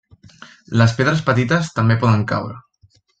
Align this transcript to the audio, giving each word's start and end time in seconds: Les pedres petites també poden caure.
Les 0.81 0.95
pedres 1.01 1.21
petites 1.29 1.69
també 1.79 1.99
poden 2.05 2.25
caure. 2.33 2.57